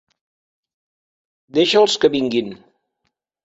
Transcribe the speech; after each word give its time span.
Deixa'ls 1.59 2.01
que 2.05 2.13
vinguin. 2.19 2.53